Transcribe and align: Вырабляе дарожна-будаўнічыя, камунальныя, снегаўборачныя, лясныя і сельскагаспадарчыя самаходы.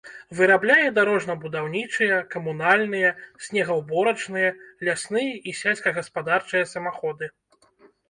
Вырабляе 0.37 0.87
дарожна-будаўнічыя, 0.95 2.17
камунальныя, 2.33 3.13
снегаўборачныя, 3.49 4.49
лясныя 4.89 5.31
і 5.49 5.57
сельскагаспадарчыя 5.63 6.71
самаходы. 6.77 7.25